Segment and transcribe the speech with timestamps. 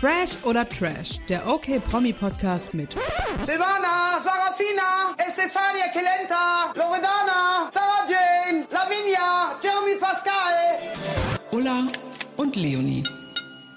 [0.00, 2.88] Fresh oder Trash, der OK Promi Podcast mit
[3.44, 11.36] Silvana, Sarafina, Estefania Kelenta, Loredana, Sarah Jane, Lavinia, Jeremy Pascal.
[11.52, 11.86] Ulla
[12.38, 13.02] und Leonie.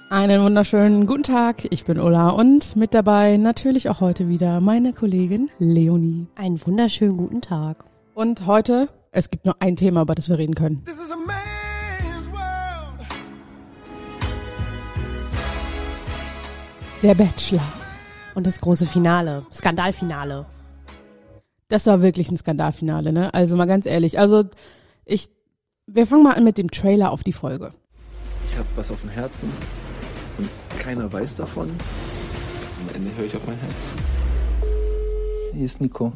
[0.09, 4.93] Einen wunderschönen guten Tag, ich bin Ulla und mit dabei natürlich auch heute wieder meine
[4.93, 6.27] Kollegin Leonie.
[6.35, 7.83] Einen wunderschönen guten Tag.
[8.13, 10.85] Und heute, es gibt nur ein Thema, über das wir reden können.
[10.85, 11.17] This is a
[17.03, 17.61] Der Bachelor.
[18.33, 20.45] Und das große Finale, Skandalfinale.
[21.67, 23.33] Das war wirklich ein Skandalfinale, ne?
[23.33, 24.45] Also mal ganz ehrlich, also
[25.03, 25.29] ich,
[25.85, 27.73] wir fangen mal an mit dem Trailer auf die Folge.
[28.45, 29.51] Ich habe was auf dem Herzen
[30.37, 31.71] und keiner weiß davon.
[32.79, 33.91] Am Ende höre ich auf mein Herz.
[35.53, 36.13] Hier ist Nico.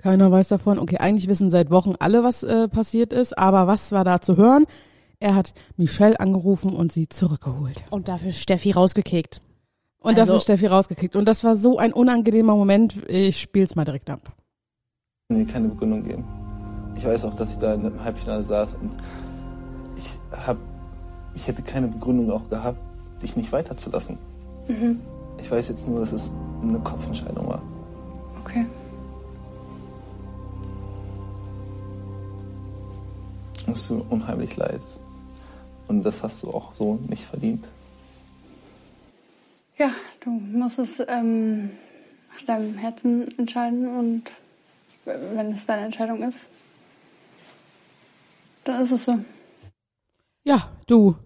[0.00, 0.78] Keiner weiß davon.
[0.78, 4.36] Okay, eigentlich wissen seit Wochen alle, was äh, passiert ist, aber was war da zu
[4.36, 4.64] hören?
[5.20, 7.84] Er hat Michelle angerufen und sie zurückgeholt.
[7.90, 9.40] Und dafür Steffi rausgekickt.
[10.00, 11.16] Und Also- dafür Steffi rausgekickt.
[11.16, 13.02] Und das war so ein unangenehmer Moment.
[13.08, 14.20] Ich spiel's mal direkt ab.
[15.28, 16.24] Mir keine Begründung geben.
[16.96, 18.90] Ich weiß auch, dass ich da im Halbfinale saß und
[19.96, 20.56] ich hab,
[21.34, 22.80] ich hätte keine Begründung auch gehabt,
[23.22, 24.18] dich nicht weiterzulassen.
[25.40, 27.62] Ich weiß jetzt nur, dass es eine Kopfentscheidung war.
[28.40, 28.64] Okay.
[33.72, 34.80] Es tut mir unheimlich leid.
[35.88, 37.66] Und das hast du auch so nicht verdient.
[39.78, 41.70] Ja, du musst es ähm,
[42.34, 44.24] nach deinem Herzen entscheiden und
[45.04, 46.46] wenn es deine Entscheidung ist,
[48.64, 49.14] dann ist es so.
[50.44, 51.16] Ja, du.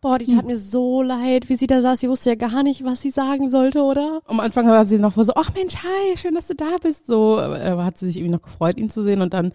[0.00, 2.00] Boah, die tat mir so leid, wie sie da saß.
[2.00, 4.20] Sie wusste ja gar nicht, was sie sagen sollte, oder?
[4.26, 7.06] Am Anfang war sie noch so, ach Mensch, hi, schön, dass du da bist.
[7.06, 9.52] So äh, hat sie sich irgendwie noch gefreut, ihn zu sehen und dann,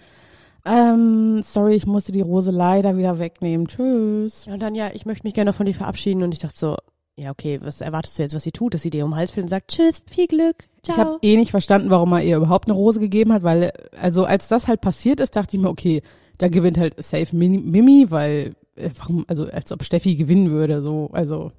[0.65, 3.67] ähm, sorry, ich musste die Rose leider wieder wegnehmen.
[3.67, 4.45] Tschüss.
[4.45, 6.23] Ja, und dann, ja, ich möchte mich gerne von dir verabschieden.
[6.23, 6.77] Und ich dachte so,
[7.15, 8.73] ja, okay, was erwartest du jetzt, was sie tut?
[8.73, 10.95] Dass sie dir um den Hals fällt und sagt, tschüss, viel Glück, ciao.
[10.95, 14.23] Ich habe eh nicht verstanden, warum er ihr überhaupt eine Rose gegeben hat, weil, also
[14.23, 16.01] als das halt passiert ist, dachte ich mir, okay,
[16.37, 21.09] da gewinnt halt safe Mimi, weil, äh, warum, also als ob Steffi gewinnen würde, so,
[21.11, 21.51] also.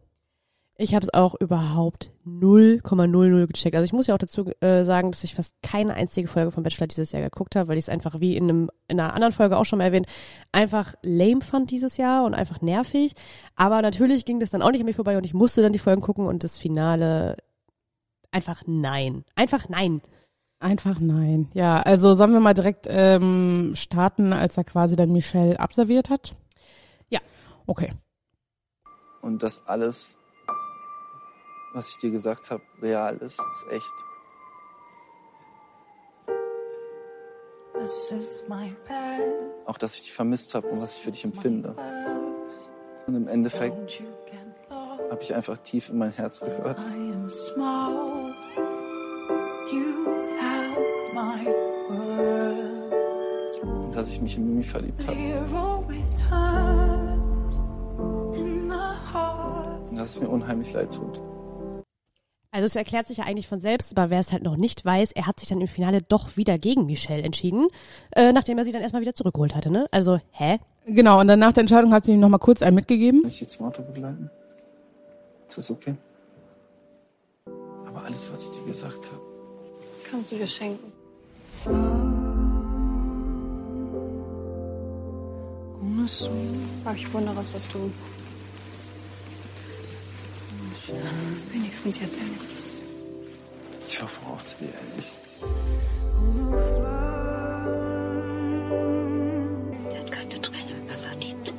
[0.76, 3.76] Ich habe es auch überhaupt 0,00 gecheckt.
[3.76, 6.62] Also ich muss ja auch dazu äh, sagen, dass ich fast keine einzige Folge von
[6.62, 9.32] Bachelor dieses Jahr geguckt habe, weil ich es einfach wie in, einem, in einer anderen
[9.32, 10.06] Folge auch schon mal erwähnt,
[10.50, 13.14] einfach lame fand dieses Jahr und einfach nervig.
[13.54, 15.78] Aber natürlich ging das dann auch nicht an mir vorbei und ich musste dann die
[15.78, 17.36] Folgen gucken und das Finale
[18.30, 19.24] einfach nein.
[19.36, 20.00] Einfach nein.
[20.58, 21.48] Einfach nein.
[21.54, 26.34] Ja, also sollen wir mal direkt ähm, starten, als er quasi dann Michelle abserviert hat?
[27.08, 27.18] Ja.
[27.66, 27.92] Okay.
[29.22, 30.18] Und das alles,
[31.74, 33.92] was ich dir gesagt habe, real ist, ist echt.
[39.66, 41.74] Auch, dass ich dich vermisst habe und was ich für dich empfinde.
[43.06, 44.02] Und im Endeffekt
[45.10, 46.78] habe ich einfach tief in mein Herz gehört.
[53.62, 55.16] Und dass ich mich in Mimi verliebt habe.
[59.90, 61.20] Und dass es mir unheimlich leid tut.
[62.54, 65.12] Also es erklärt sich ja eigentlich von selbst, aber wer es halt noch nicht weiß,
[65.12, 67.68] er hat sich dann im Finale doch wieder gegen Michelle entschieden,
[68.14, 69.86] äh, nachdem er sie dann erstmal wieder zurückgeholt hatte, ne?
[69.90, 70.58] Also, hä?
[70.84, 73.22] Genau, und dann nach der Entscheidung hat sie ihm noch mal kurz einen mitgegeben.
[73.22, 74.30] Kann ich dich zum Auto begleiten?
[75.48, 75.94] Ist das okay?
[77.86, 79.22] Aber alles, was ich dir gesagt habe,
[80.10, 80.92] Kannst du dir schenken.
[86.84, 87.90] Aber ich wundere es, dass du
[91.52, 92.62] wenigstens jetzt ehrlich
[93.92, 95.12] ich war vorauf zu dir ehrlich.
[99.88, 101.52] Sie hat keine Tränen mehr verdient.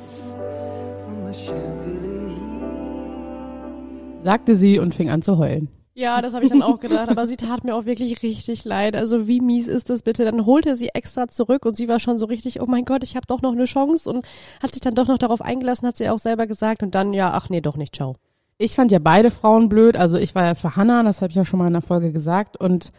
[4.24, 5.68] Sagte sie und fing an zu heulen.
[5.96, 8.96] Ja, das habe ich dann auch gedacht, aber sie tat mir auch wirklich richtig leid.
[8.96, 10.24] Also wie mies ist das bitte?
[10.24, 13.14] Dann holte sie extra zurück und sie war schon so richtig, oh mein Gott, ich
[13.14, 14.26] habe doch noch eine Chance und
[14.60, 17.30] hat sich dann doch noch darauf eingelassen, hat sie auch selber gesagt und dann, ja,
[17.32, 18.16] ach nee, doch nicht, ciao.
[18.58, 19.96] Ich fand ja beide Frauen blöd.
[19.96, 22.12] Also ich war ja für Hannah, das habe ich ja schon mal in der Folge
[22.12, 22.56] gesagt.
[22.56, 22.92] Und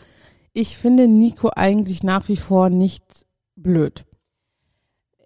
[0.54, 3.26] ich finde Nico eigentlich nach wie vor nicht
[3.56, 4.06] blöd.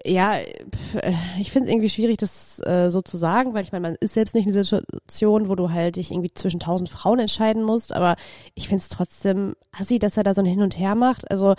[0.06, 3.90] Ja, äh, ich finde es irgendwie schwierig, das äh, so zu sagen, weil ich meine,
[3.90, 7.20] man ist selbst nicht in einer Situation, wo du halt dich irgendwie zwischen tausend Frauen
[7.20, 8.16] entscheiden musst, aber
[8.56, 11.30] ich finde es trotzdem assi, dass er da so ein Hin und Her macht.
[11.30, 11.56] Also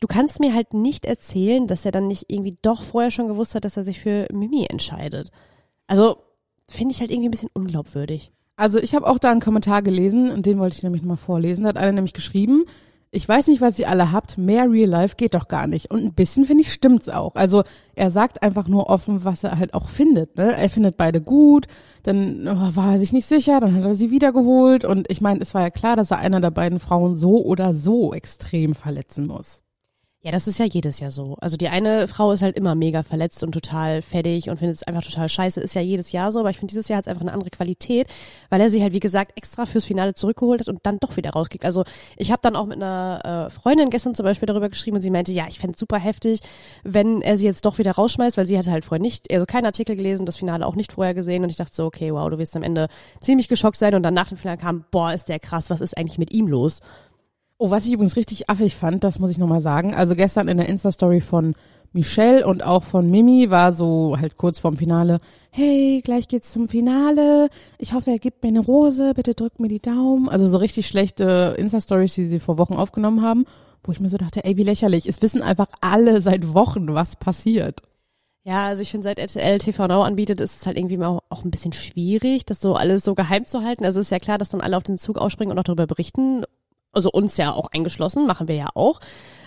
[0.00, 3.54] du kannst mir halt nicht erzählen, dass er dann nicht irgendwie doch vorher schon gewusst
[3.54, 5.30] hat, dass er sich für Mimi entscheidet.
[5.86, 6.18] Also
[6.68, 8.30] finde ich halt irgendwie ein bisschen unglaubwürdig.
[8.56, 11.62] Also ich habe auch da einen Kommentar gelesen und den wollte ich nämlich nochmal vorlesen.
[11.62, 12.64] Da hat einer nämlich geschrieben,
[13.10, 15.90] ich weiß nicht, was ihr alle habt, mehr Real Life geht doch gar nicht.
[15.90, 17.36] Und ein bisschen, finde ich, stimmt's auch.
[17.36, 17.62] Also
[17.94, 20.36] er sagt einfach nur offen, was er halt auch findet.
[20.36, 20.54] Ne?
[20.54, 21.66] Er findet beide gut,
[22.02, 24.84] dann oh, war er sich nicht sicher, dann hat er sie wiedergeholt.
[24.84, 27.72] Und ich meine, es war ja klar, dass er einer der beiden Frauen so oder
[27.72, 29.62] so extrem verletzen muss.
[30.20, 31.36] Ja, das ist ja jedes Jahr so.
[31.40, 34.82] Also die eine Frau ist halt immer mega verletzt und total fertig und findet es
[34.82, 35.60] einfach total scheiße.
[35.60, 37.50] Ist ja jedes Jahr so, aber ich finde, dieses Jahr hat es einfach eine andere
[37.50, 38.08] Qualität,
[38.50, 41.30] weil er sie halt, wie gesagt, extra fürs Finale zurückgeholt hat und dann doch wieder
[41.30, 41.64] rauskriegt.
[41.64, 41.84] Also
[42.16, 45.10] ich habe dann auch mit einer äh, Freundin gestern zum Beispiel darüber geschrieben und sie
[45.10, 46.40] meinte, ja, ich fände super heftig,
[46.82, 49.66] wenn er sie jetzt doch wieder rausschmeißt, weil sie hatte halt vorher nicht, also keinen
[49.66, 52.38] Artikel gelesen, das Finale auch nicht vorher gesehen und ich dachte so, okay, wow, du
[52.38, 52.88] wirst am Ende
[53.20, 55.96] ziemlich geschockt sein und dann nach dem Finale kam, boah, ist der krass, was ist
[55.96, 56.80] eigentlich mit ihm los?
[57.60, 59.92] Oh, was ich übrigens richtig affig fand, das muss ich nochmal sagen.
[59.92, 61.54] Also gestern in der Insta-Story von
[61.92, 65.18] Michelle und auch von Mimi war so halt kurz vorm Finale,
[65.50, 67.48] hey, gleich geht's zum Finale.
[67.78, 70.28] Ich hoffe, er gibt mir eine Rose, bitte drückt mir die Daumen.
[70.28, 73.44] Also so richtig schlechte Insta-Stories, die sie vor Wochen aufgenommen haben,
[73.82, 75.08] wo ich mir so dachte, ey, wie lächerlich.
[75.08, 77.82] Es wissen einfach alle seit Wochen, was passiert.
[78.44, 81.44] Ja, also ich finde, seit RTL TV Now anbietet, ist es halt irgendwie auch, auch
[81.44, 83.84] ein bisschen schwierig, das so alles so geheim zu halten.
[83.84, 86.44] Also ist ja klar, dass dann alle auf den Zug ausspringen und auch darüber berichten.
[86.92, 89.00] Also uns ja auch eingeschlossen, machen wir ja auch.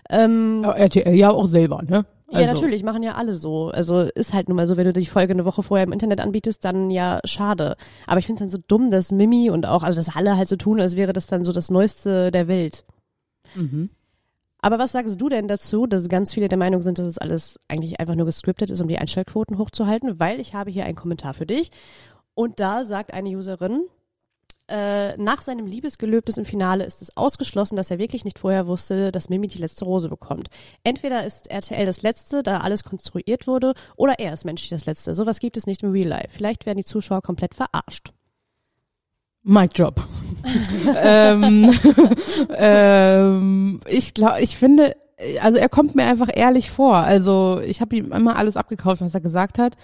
[0.10, 2.06] Ähm, Aber RTL ja auch selber, ne?
[2.32, 3.70] Ja, natürlich, machen ja alle so.
[3.70, 6.22] Also ist halt nun mal so, wenn du die Folge eine Woche vorher im Internet
[6.22, 7.76] anbietest, dann ja schade.
[8.08, 10.48] Aber ich finde es dann so dumm, dass Mimi und auch, also dass alle halt
[10.48, 12.86] so tun, als wäre das dann so das Neueste der Welt.
[13.56, 13.90] Mhm.
[14.62, 17.60] Aber was sagst du denn dazu, dass ganz viele der Meinung sind, dass es alles
[17.68, 20.20] eigentlich einfach nur gescriptet ist, um die Einstellquoten hochzuhalten?
[20.20, 21.72] Weil ich habe hier einen Kommentar für dich.
[22.34, 23.82] Und da sagt eine Userin,
[24.72, 29.12] äh, nach seinem Liebesgelöbnis im Finale ist es ausgeschlossen, dass er wirklich nicht vorher wusste,
[29.12, 30.50] dass Mimi die letzte Rose bekommt.
[30.84, 35.16] Entweder ist RTL das Letzte, da alles konstruiert wurde, oder er ist menschlich das Letzte.
[35.16, 36.30] Sowas gibt es nicht im Real Life.
[36.30, 38.12] Vielleicht werden die Zuschauer komplett verarscht.
[39.44, 40.02] Mic drop.
[40.98, 41.72] ähm,
[42.56, 44.96] ähm, ich glaube, ich finde,
[45.42, 46.98] also er kommt mir einfach ehrlich vor.
[46.98, 49.76] Also ich habe ihm immer alles abgekauft, was er gesagt hat.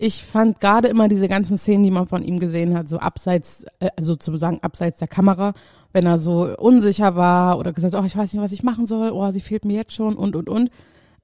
[0.00, 3.64] Ich fand gerade immer diese ganzen Szenen, die man von ihm gesehen hat, so abseits,
[3.80, 5.54] äh, also sozusagen abseits der Kamera,
[5.92, 9.10] wenn er so unsicher war oder gesagt, oh, ich weiß nicht, was ich machen soll,
[9.10, 10.70] oh, sie fehlt mir jetzt schon und und und.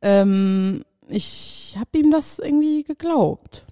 [0.03, 3.65] Ähm, ich habe ihm das irgendwie geglaubt.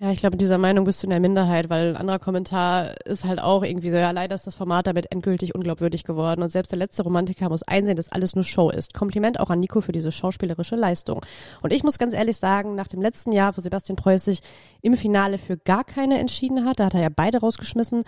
[0.00, 2.94] Ja, ich glaube, in dieser Meinung bist du in der Minderheit, weil ein anderer Kommentar
[3.04, 6.52] ist halt auch irgendwie so, ja, leider ist das Format damit endgültig unglaubwürdig geworden und
[6.52, 8.94] selbst der letzte Romantiker muss einsehen, dass alles nur Show ist.
[8.94, 11.22] Kompliment auch an Nico für diese schauspielerische Leistung.
[11.62, 14.38] Und ich muss ganz ehrlich sagen, nach dem letzten Jahr, wo Sebastian Preuß sich
[14.82, 18.04] im Finale für gar keine entschieden hat, da hat er ja beide rausgeschmissen,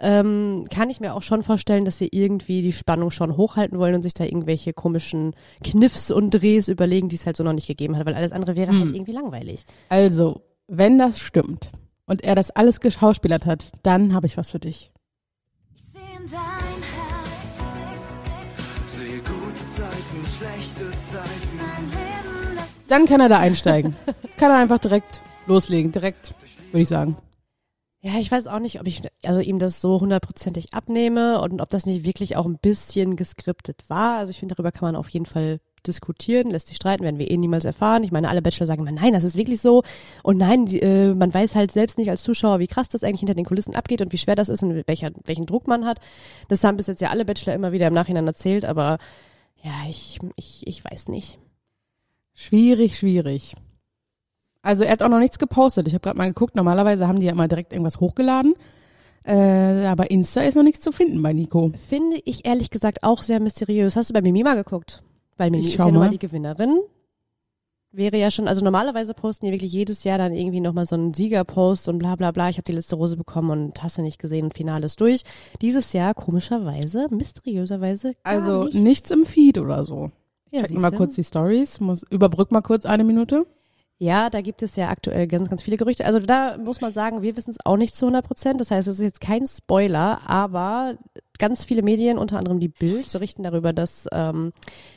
[0.00, 3.96] ähm, kann ich mir auch schon vorstellen, dass sie irgendwie die Spannung schon hochhalten wollen
[3.96, 7.66] und sich da irgendwelche komischen Kniffs und Drehs überlegen, die es halt so noch nicht
[7.66, 9.66] gegeben hat, weil alles andere wäre halt irgendwie langweilig.
[9.90, 11.72] Also, wenn das stimmt
[12.06, 14.90] und er das alles geschauspielert hat, dann habe ich was für dich.
[22.88, 23.96] Dann kann er da einsteigen.
[24.36, 26.34] kann er einfach direkt loslegen, direkt,
[26.70, 27.16] würde ich sagen.
[28.00, 31.70] Ja, ich weiß auch nicht, ob ich also ihm das so hundertprozentig abnehme und ob
[31.70, 34.18] das nicht wirklich auch ein bisschen geskriptet war.
[34.18, 37.30] Also ich finde, darüber kann man auf jeden Fall diskutieren, lässt sich streiten, werden wir
[37.30, 38.02] eh niemals erfahren.
[38.02, 39.82] Ich meine, alle Bachelor sagen immer, nein, das ist wirklich so.
[40.22, 43.20] Und nein, die, äh, man weiß halt selbst nicht als Zuschauer, wie krass das eigentlich
[43.20, 46.00] hinter den Kulissen abgeht und wie schwer das ist und welcher, welchen Druck man hat.
[46.48, 48.98] Das haben bis jetzt ja alle Bachelor immer wieder im Nachhinein erzählt, aber
[49.62, 51.38] ja, ich, ich, ich weiß nicht.
[52.34, 53.54] Schwierig, schwierig.
[54.62, 55.86] Also er hat auch noch nichts gepostet.
[55.86, 58.54] Ich habe gerade mal geguckt, normalerweise haben die ja immer direkt irgendwas hochgeladen.
[59.24, 61.72] Äh, aber Insta ist noch nichts zu finden bei Nico.
[61.76, 63.96] Finde ich ehrlich gesagt auch sehr mysteriös.
[63.96, 65.02] Hast du bei Mimi mal geguckt?
[65.36, 66.78] Weil Mimi Ich ist ja nun mal die Gewinnerin.
[67.92, 71.14] Wäre ja schon, also normalerweise posten die wirklich jedes Jahr dann irgendwie nochmal so einen
[71.14, 72.48] Siegerpost und bla bla bla.
[72.48, 75.22] Ich habe die letzte Rose bekommen und hast du nicht gesehen und Finale ist durch.
[75.60, 78.14] Dieses Jahr komischerweise, mysteriöserweise.
[78.24, 78.74] Also nicht.
[78.74, 80.10] nichts im Feed oder so.
[80.50, 81.78] Ja, Checken mal kurz die Stories.
[81.78, 83.46] Muss, überbrück mal kurz eine Minute.
[83.98, 86.04] Ja, da gibt es ja aktuell ganz, ganz viele Gerüchte.
[86.04, 88.60] Also da muss man sagen, wir wissen es auch nicht zu 100 Prozent.
[88.60, 90.98] Das heißt, es ist jetzt kein Spoiler, aber
[91.38, 94.52] ganz viele Medien, unter anderem die Bild, berichten darüber, dass, ähm,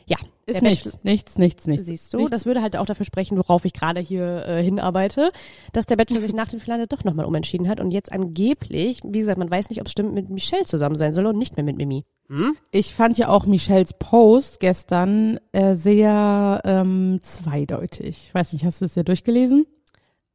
[0.06, 1.86] ja, Ist nichts, nichts, nichts, nichts.
[1.86, 2.32] Siehst du, Nichts.
[2.32, 5.32] das würde halt auch dafür sprechen, worauf ich gerade hier äh, hinarbeite,
[5.74, 9.20] dass der Bachelor sich nach dem Finale doch nochmal umentschieden hat und jetzt angeblich, wie
[9.20, 11.64] gesagt, man weiß nicht, ob es stimmt, mit Michelle zusammen sein soll und nicht mehr
[11.66, 12.06] mit Mimi.
[12.72, 18.26] Ich fand ja auch Michelles Post gestern äh, sehr ähm, zweideutig.
[18.28, 19.66] Ich weiß nicht, hast du es ja durchgelesen?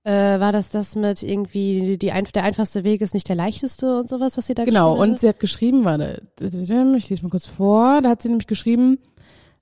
[0.05, 4.01] Äh, war das das mit irgendwie, die ein, der einfachste Weg ist nicht der leichteste
[4.01, 7.29] und sowas, was sie da Genau, geschrieben und sie hat geschrieben, warte, ich lese mal
[7.31, 8.99] kurz vor, da hat sie nämlich geschrieben,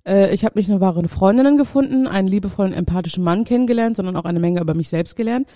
[0.06, 4.25] äh, ich habe nicht nur wahre Freundinnen gefunden, einen liebevollen, empathischen Mann kennengelernt, sondern auch
[4.25, 5.47] eine Menge über mich selbst gelernt.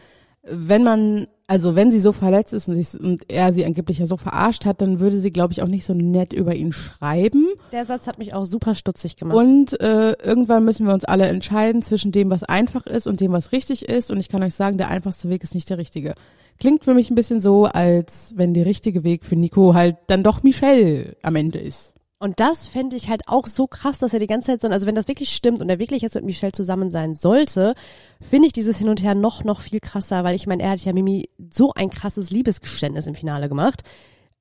[0.42, 4.06] Wenn man also wenn sie so verletzt ist und, sich, und er sie angeblich ja
[4.06, 7.46] so verarscht hat, dann würde sie, glaube ich, auch nicht so nett über ihn schreiben.
[7.72, 9.36] Der Satz hat mich auch super stutzig gemacht.
[9.36, 13.32] Und äh, irgendwann müssen wir uns alle entscheiden zwischen dem, was einfach ist und dem,
[13.32, 14.10] was richtig ist.
[14.10, 16.14] Und ich kann euch sagen, der einfachste Weg ist nicht der richtige.
[16.58, 20.22] Klingt für mich ein bisschen so, als wenn der richtige Weg für Nico halt dann
[20.22, 21.94] doch Michelle am Ende ist.
[22.18, 24.86] Und das fände ich halt auch so krass, dass er die ganze Zeit so, also
[24.86, 27.74] wenn das wirklich stimmt und er wirklich jetzt mit Michelle zusammen sein sollte,
[28.20, 30.84] finde ich dieses Hin und Her noch, noch viel krasser, weil ich meine, er hat
[30.84, 33.82] ja Mimi so ein krasses Liebesgeständnis im Finale gemacht.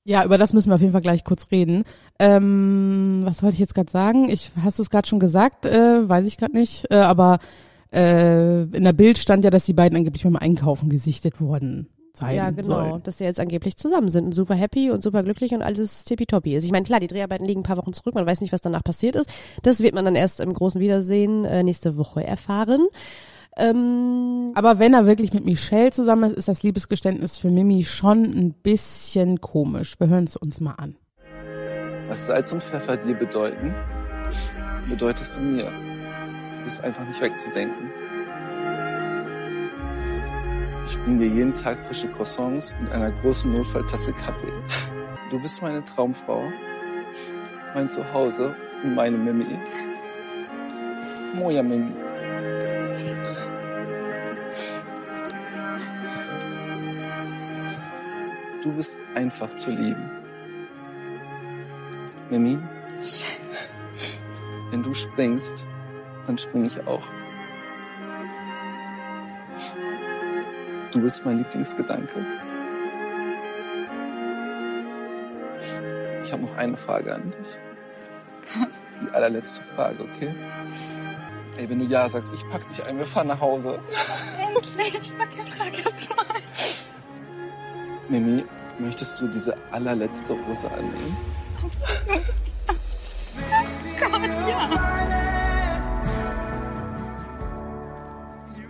[0.06, 1.84] Ja, über das müssen wir auf jeden Fall gleich kurz reden.
[2.20, 4.30] Ähm, was wollte ich jetzt gerade sagen?
[4.30, 7.40] Ich hast du es gerade schon gesagt, äh, weiß ich gerade nicht, äh, aber
[7.94, 11.88] äh, in der Bild stand ja, dass die beiden angeblich beim Einkaufen gesichtet wurden.
[12.16, 13.04] Sein ja, genau, sollen.
[13.04, 16.56] dass sie jetzt angeblich zusammen sind und super happy und super glücklich und alles tippitoppi
[16.56, 16.64] ist.
[16.64, 18.84] Ich meine, klar, die Dreharbeiten liegen ein paar Wochen zurück, man weiß nicht, was danach
[18.84, 19.34] passiert ist.
[19.64, 22.88] Das wird man dann erst im großen Wiedersehen äh, nächste Woche erfahren.
[23.58, 28.24] Ähm, Aber wenn er wirklich mit Michelle zusammen ist, ist das Liebesgeständnis für Mimi schon
[28.24, 30.00] ein bisschen komisch.
[30.00, 30.96] Wir hören es uns mal an.
[32.08, 33.74] Was Salz und Pfeffer dir bedeuten,
[34.88, 35.64] bedeutest du mir.
[35.64, 38.03] Du bist einfach nicht wegzudenken.
[40.86, 44.52] Ich bringe dir jeden Tag frische Croissants und einer großen Notfalltasse Kaffee.
[45.32, 46.44] Du bist meine Traumfrau,
[47.74, 49.46] mein Zuhause und meine Mimi.
[51.34, 51.94] Moja Mimi.
[58.62, 60.10] Du bist einfach zu lieben.
[62.30, 62.58] Mimi,
[64.72, 65.66] wenn du springst,
[66.28, 67.04] dann spring ich auch.
[70.94, 72.14] Du bist mein Lieblingsgedanke.
[76.24, 77.48] Ich habe noch eine Frage an dich.
[79.02, 80.36] Die allerletzte Frage, okay?
[81.58, 83.80] Ey, wenn du ja sagst, ich pack dich ein, wir fahren nach Hause.
[84.40, 86.26] Endlich, okay, frag erst mal.
[88.10, 88.46] Mimi,
[88.78, 91.18] möchtest du diese allerletzte Rose annehmen?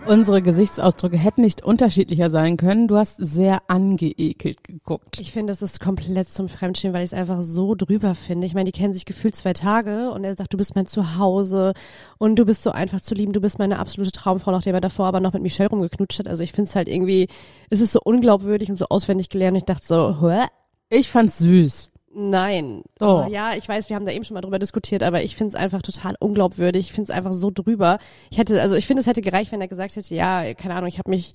[0.06, 2.88] Unsere Gesichtsausdrücke hätten nicht unterschiedlicher sein können.
[2.88, 5.18] Du hast sehr angeekelt geguckt.
[5.18, 8.46] ich finde, das ist komplett zum Fremdschämen, weil ich es einfach so drüber finde.
[8.46, 11.72] Ich meine, die kennen sich gefühlt zwei Tage und er sagt, du bist mein Zuhause
[12.18, 15.06] und du bist so einfach zu lieben, du bist meine absolute Traumfrau, nachdem er davor
[15.06, 16.28] aber noch mit Michelle rumgeknutscht hat.
[16.28, 17.28] Also ich finde es halt irgendwie,
[17.70, 19.56] es ist so unglaubwürdig und so auswendig gelernt.
[19.56, 20.48] Ich dachte so, hä?
[20.90, 21.93] Ich fand's süß.
[22.16, 22.82] Nein.
[23.00, 25.56] Oh, ja, ich weiß, wir haben da eben schon mal drüber diskutiert, aber ich finde
[25.56, 26.86] es einfach total unglaubwürdig.
[26.86, 27.98] Ich finde es einfach so drüber.
[28.30, 30.88] Ich hätte, also ich finde, es hätte gereicht, wenn er gesagt hätte, ja, keine Ahnung,
[30.88, 31.32] ich habe mich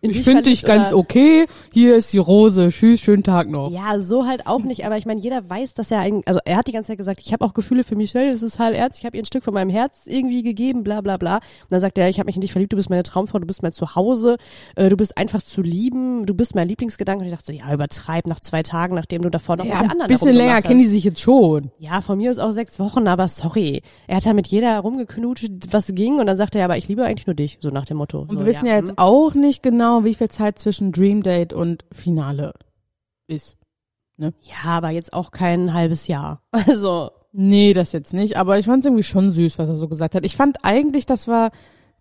[0.00, 1.46] in Ich finde dich ganz okay.
[1.72, 2.68] Hier ist die Rose.
[2.68, 3.70] Tschüss, schönen Tag noch.
[3.72, 6.58] Ja, so halt auch nicht, aber ich meine, jeder weiß, dass er ein, also er
[6.58, 8.98] hat die ganze Zeit gesagt, ich habe auch Gefühle für Michelle, das ist halt Herz,
[8.98, 11.36] ich habe ihr ein Stück von meinem Herz irgendwie gegeben, bla bla bla.
[11.36, 13.46] Und dann sagt er, ich habe mich in dich verliebt, du bist meine Traumfrau, du
[13.46, 14.36] bist mein Zuhause,
[14.76, 17.22] äh, du bist einfach zu lieben, du bist mein Lieblingsgedanke.
[17.22, 19.80] Und ich dachte so, ja, übertreib nach zwei Tagen, nachdem du davor noch Ja, mit
[19.80, 21.72] der ein anderen bisschen länger kennen die sich jetzt schon.
[21.80, 23.82] Ja, von mir ist auch sechs Wochen, aber sorry.
[24.06, 26.86] Er hat da mit jeder rumgeknutscht, was ging, und dann sagt er, ja, aber ich
[26.86, 28.20] liebe eigentlich nur dich, so nach dem Motto.
[28.20, 28.86] Und so, wir wissen ja, hm.
[28.86, 32.54] jetzt auch nicht genau, wie viel Zeit zwischen Dream Date und Finale
[33.26, 33.56] ist.
[34.16, 34.30] Ja,
[34.64, 36.42] aber jetzt auch kein halbes Jahr.
[36.50, 38.36] Also, Nee, das jetzt nicht.
[38.36, 40.24] Aber ich fand es irgendwie schon süß, was er so gesagt hat.
[40.24, 41.50] Ich fand eigentlich, das war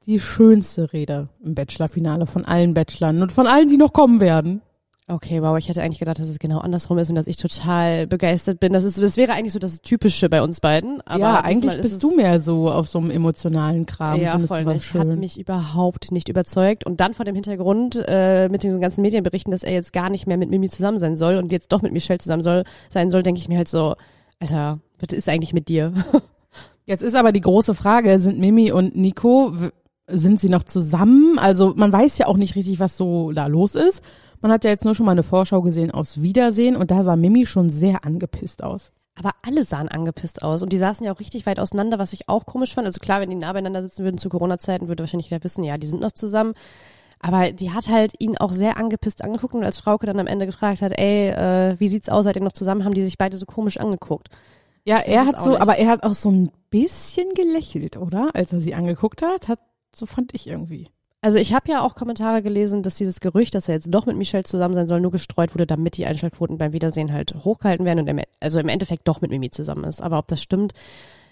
[0.05, 4.61] die schönste Rede im Bachelor-Finale von allen Bachelorn und von allen, die noch kommen werden.
[5.09, 8.07] Okay, wow, ich hätte eigentlich gedacht, dass es genau andersrum ist und dass ich total
[8.07, 8.73] begeistert bin.
[8.73, 10.99] Das ist, das wäre eigentlich so das Typische bei uns beiden.
[11.05, 14.19] Aber ja, eigentlich ist bist du mehr so auf so einem emotionalen Kram.
[14.19, 14.59] Ja, voll.
[14.59, 14.93] du was nicht.
[14.93, 15.19] Hat schön.
[15.19, 16.85] mich überhaupt nicht überzeugt.
[16.85, 20.27] Und dann vor dem Hintergrund äh, mit diesen ganzen Medienberichten, dass er jetzt gar nicht
[20.27, 23.23] mehr mit Mimi zusammen sein soll und jetzt doch mit Michelle zusammen soll, sein soll,
[23.23, 23.95] denke ich mir halt so,
[24.41, 25.93] Alter, was ist eigentlich mit dir?
[26.85, 29.53] Jetzt ist aber die große Frage, sind Mimi und Nico,
[30.07, 31.37] sind sie noch zusammen?
[31.37, 34.01] Also man weiß ja auch nicht richtig, was so da los ist.
[34.41, 37.15] Man hat ja jetzt nur schon mal eine Vorschau gesehen aus Wiedersehen und da sah
[37.15, 38.91] Mimi schon sehr angepisst aus.
[39.15, 42.29] Aber alle sahen angepisst aus und die saßen ja auch richtig weit auseinander, was ich
[42.29, 42.85] auch komisch fand.
[42.85, 45.77] Also klar, wenn die nah beieinander sitzen würden zu Corona-Zeiten, würde wahrscheinlich jeder wissen, ja,
[45.77, 46.53] die sind noch zusammen.
[47.19, 50.45] Aber die hat halt ihn auch sehr angepisst angeguckt und als Frauke dann am Ende
[50.45, 53.37] gefragt hat, ey, äh, wie sieht's aus, seid ihr noch zusammen, haben die sich beide
[53.37, 54.29] so komisch angeguckt.
[54.85, 55.61] Ja, er hat so, nicht.
[55.61, 58.29] aber er hat auch so ein bisschen gelächelt, oder?
[58.35, 59.59] Als er sie angeguckt hat, hat
[59.95, 60.89] so fand ich irgendwie.
[61.21, 64.15] Also ich habe ja auch Kommentare gelesen, dass dieses Gerücht, dass er jetzt doch mit
[64.17, 67.99] Michelle zusammen sein soll, nur gestreut wurde, damit die Einschaltquoten beim Wiedersehen halt hochgehalten werden
[68.01, 70.01] und im, also im Endeffekt doch mit Mimi zusammen ist.
[70.01, 70.73] Aber ob das stimmt,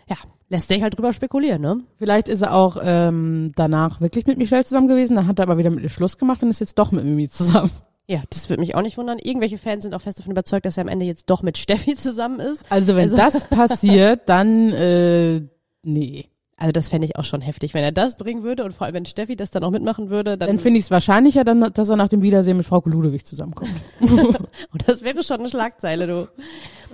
[0.09, 0.15] ja,
[0.49, 1.81] lässt sich halt drüber spekulieren, ne?
[1.97, 5.57] Vielleicht ist er auch ähm, danach wirklich mit Michelle zusammen gewesen, dann hat er aber
[5.59, 7.71] wieder mit ihr Schluss gemacht und ist jetzt doch mit Mimi zusammen.
[8.07, 9.17] Ja, das würde mich auch nicht wundern.
[9.19, 11.95] Irgendwelche Fans sind auch fest davon überzeugt, dass er am Ende jetzt doch mit Steffi
[11.95, 12.63] zusammen ist.
[12.69, 15.41] Also wenn Also- das passiert, dann äh,
[15.83, 16.25] nee.
[16.57, 18.95] Also das fände ich auch schon heftig, wenn er das bringen würde und vor allem,
[18.95, 21.89] wenn Steffi das dann auch mitmachen würde, dann, Dann finde ich es wahrscheinlicher, dann, dass
[21.89, 23.71] er nach dem Wiedersehen mit Frau Ludewig zusammenkommt.
[23.99, 26.29] Und das wäre schon eine Schlagzeile, du.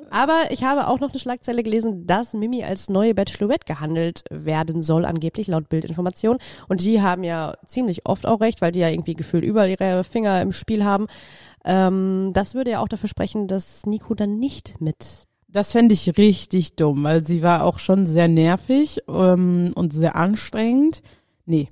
[0.10, 4.82] Aber ich habe auch noch eine Schlagzeile gelesen, dass Mimi als neue Bachelorette gehandelt werden
[4.82, 6.40] soll, angeblich laut Bildinformation.
[6.68, 10.04] Und die haben ja ziemlich oft auch recht, weil die ja irgendwie gefühlt überall ihre
[10.04, 11.06] Finger im Spiel haben.
[11.64, 15.28] Ähm, das würde ja auch dafür sprechen, dass Nico dann nicht mit.
[15.52, 20.16] Das fände ich richtig dumm, weil sie war auch schon sehr nervig ähm, und sehr
[20.16, 21.02] anstrengend.
[21.46, 21.70] Nee.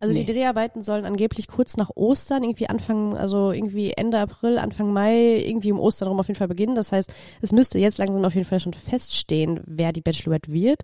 [0.00, 0.24] Also Nee.
[0.24, 5.44] die Dreharbeiten sollen angeblich kurz nach Ostern, irgendwie Anfang, also irgendwie Ende April, Anfang Mai,
[5.44, 6.74] irgendwie um Ostern rum auf jeden Fall beginnen.
[6.76, 10.82] Das heißt, es müsste jetzt langsam auf jeden Fall schon feststehen, wer die Bachelorette wird.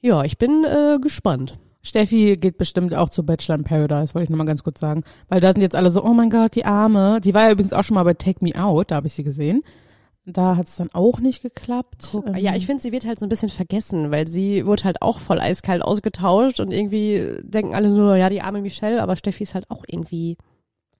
[0.00, 1.54] Ja, ich bin äh, gespannt.
[1.80, 5.02] Steffi geht bestimmt auch zu Bachelor in Paradise, wollte ich nochmal ganz kurz sagen.
[5.28, 7.20] Weil da sind jetzt alle so, oh mein Gott, die Arme.
[7.22, 9.22] Die war ja übrigens auch schon mal bei Take Me Out, da habe ich sie
[9.24, 9.62] gesehen.
[10.26, 12.16] Da hat es dann auch nicht geklappt.
[12.26, 15.02] Ähm, Ja, ich finde, sie wird halt so ein bisschen vergessen, weil sie wurde halt
[15.02, 19.42] auch voll eiskalt ausgetauscht und irgendwie denken alle nur, ja, die arme Michelle, aber Steffi
[19.42, 20.38] ist halt auch irgendwie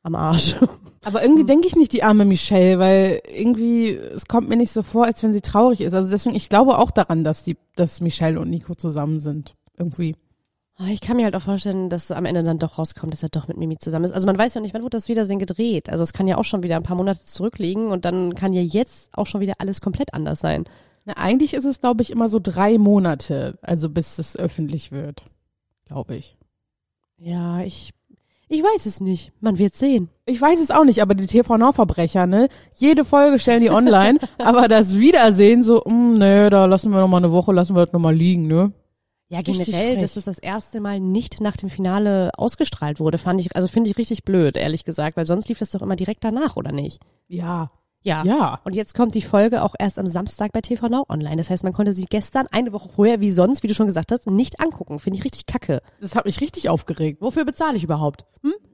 [0.02, 0.56] am Arsch.
[1.02, 4.82] Aber irgendwie denke ich nicht die arme Michelle, weil irgendwie, es kommt mir nicht so
[4.82, 5.92] vor, als wenn sie traurig ist.
[5.94, 9.54] Also deswegen, ich glaube auch daran, dass die, dass Michelle und Nico zusammen sind.
[9.78, 10.14] Irgendwie.
[10.76, 13.28] Ah, Ich kann mir halt auch vorstellen, dass am Ende dann doch rauskommt, dass er
[13.28, 14.12] doch mit Mimi zusammen ist.
[14.12, 15.88] Also man weiß ja nicht, wann wird das Wiedersehen gedreht.
[15.88, 18.62] Also es kann ja auch schon wieder ein paar Monate zurückliegen und dann kann ja
[18.62, 20.64] jetzt auch schon wieder alles komplett anders sein.
[21.04, 25.26] Na, eigentlich ist es, glaube ich, immer so drei Monate, also bis es öffentlich wird.
[25.86, 26.36] Glaube ich.
[27.18, 27.92] Ja, ich,
[28.48, 29.30] ich weiß es nicht.
[29.40, 30.08] Man wird sehen.
[30.26, 32.48] Ich weiß es auch nicht, aber die TV-Now-Verbrecher, ne?
[32.74, 37.08] Jede Folge stellen die online, aber das Wiedersehen so, mm, ne, da lassen wir noch
[37.08, 38.72] mal eine Woche, lassen wir das noch mal liegen, ne?
[39.34, 43.56] Ja, generell, dass es das erste Mal nicht nach dem Finale ausgestrahlt wurde, fand ich,
[43.56, 46.54] also finde ich richtig blöd, ehrlich gesagt, weil sonst lief das doch immer direkt danach,
[46.54, 47.00] oder nicht?
[47.26, 47.72] Ja.
[48.02, 48.22] Ja.
[48.24, 48.60] Ja.
[48.62, 51.34] Und jetzt kommt die Folge auch erst am Samstag bei TV Now online.
[51.34, 54.12] Das heißt, man konnte sie gestern, eine Woche vorher, wie sonst, wie du schon gesagt
[54.12, 55.00] hast, nicht angucken.
[55.00, 55.82] Finde ich richtig kacke.
[56.00, 57.20] Das hat mich richtig aufgeregt.
[57.20, 58.26] Wofür bezahle ich überhaupt?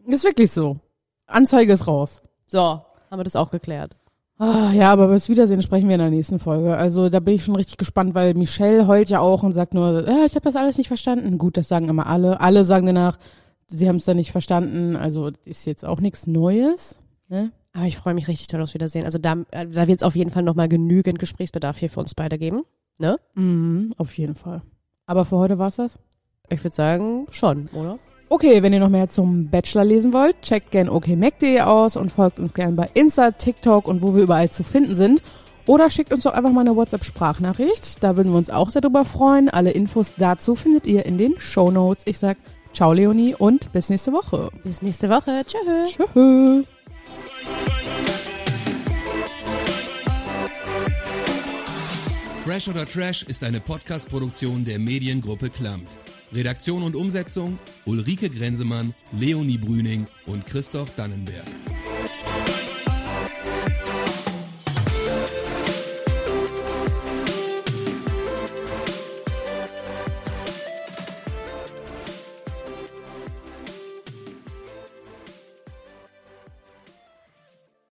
[0.05, 0.79] Ist wirklich so.
[1.26, 2.23] Anzeige ist raus.
[2.45, 3.97] So, haben wir das auch geklärt.
[4.40, 6.75] Ah, ja, aber über das Wiedersehen sprechen wir in der nächsten Folge.
[6.75, 10.09] Also da bin ich schon richtig gespannt, weil Michelle heult ja auch und sagt nur,
[10.09, 11.37] äh, ich habe das alles nicht verstanden.
[11.37, 12.40] Gut, das sagen immer alle.
[12.40, 13.18] Alle sagen danach,
[13.66, 14.97] sie haben es dann nicht verstanden.
[14.97, 16.99] Also ist jetzt auch nichts Neues.
[17.28, 17.52] Ne?
[17.75, 19.04] Aber ich freue mich richtig toll aufs Wiedersehen.
[19.04, 22.14] Also da, äh, da wird es auf jeden Fall nochmal genügend Gesprächsbedarf hier für uns
[22.14, 22.62] beide geben.
[22.98, 23.18] Ne?
[23.35, 24.62] Mhm, auf jeden Fall.
[25.05, 25.98] Aber für heute war's das.
[26.48, 27.98] Ich würde sagen, schon, oder?
[28.33, 32.38] Okay, wenn ihr noch mehr zum Bachelor lesen wollt, checkt gern okmac.de aus und folgt
[32.38, 35.21] uns gern bei Insta, TikTok und wo wir überall zu finden sind.
[35.66, 38.05] Oder schickt uns doch einfach mal eine WhatsApp-Sprachnachricht.
[38.05, 39.49] Da würden wir uns auch sehr drüber freuen.
[39.49, 42.05] Alle Infos dazu findet ihr in den Show Notes.
[42.07, 42.37] Ich sag
[42.73, 44.51] ciao Leonie und bis nächste Woche.
[44.62, 45.43] Bis nächste Woche.
[45.45, 45.97] Tschüss.
[45.97, 46.66] Tschüss.
[52.45, 55.88] Fresh oder Trash ist eine Podcast-Produktion der Mediengruppe Klammt.
[56.33, 61.47] Redaktion und Umsetzung Ulrike Grenzemann, Leonie Brüning und Christoph Dannenberg.